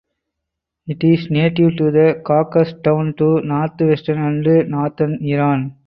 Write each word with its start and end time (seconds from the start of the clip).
It 0.87 1.03
is 1.03 1.29
native 1.29 1.75
to 1.75 1.91
the 1.91 2.23
Caucasus 2.25 2.73
down 2.81 3.13
to 3.17 3.39
north 3.41 3.79
western 3.81 4.17
and 4.17 4.67
northern 4.67 5.23
Iran. 5.23 5.75